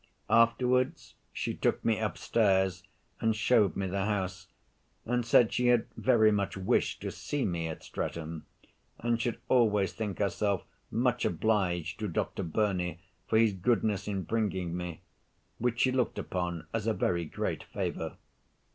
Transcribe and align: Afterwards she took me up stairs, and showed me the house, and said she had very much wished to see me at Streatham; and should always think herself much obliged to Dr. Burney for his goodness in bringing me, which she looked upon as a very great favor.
Afterwards 0.31 1.13
she 1.31 1.53
took 1.53 1.85
me 1.85 1.99
up 1.99 2.17
stairs, 2.17 2.81
and 3.19 3.35
showed 3.35 3.75
me 3.75 3.85
the 3.85 4.05
house, 4.05 4.47
and 5.05 5.23
said 5.23 5.53
she 5.53 5.67
had 5.67 5.85
very 5.95 6.31
much 6.31 6.57
wished 6.57 7.01
to 7.03 7.11
see 7.11 7.45
me 7.45 7.67
at 7.67 7.83
Streatham; 7.83 8.47
and 8.97 9.21
should 9.21 9.37
always 9.47 9.93
think 9.93 10.17
herself 10.17 10.65
much 10.89 11.23
obliged 11.23 11.99
to 11.99 12.07
Dr. 12.07 12.41
Burney 12.41 12.99
for 13.27 13.37
his 13.37 13.53
goodness 13.53 14.07
in 14.07 14.23
bringing 14.23 14.75
me, 14.75 15.01
which 15.59 15.81
she 15.81 15.91
looked 15.91 16.17
upon 16.17 16.65
as 16.73 16.87
a 16.87 16.95
very 16.95 17.25
great 17.25 17.61
favor. 17.65 18.17